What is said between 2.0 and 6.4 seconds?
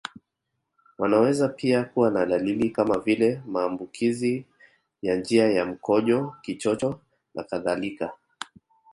na dalili kama vile maambukizi ya njia ya mkojo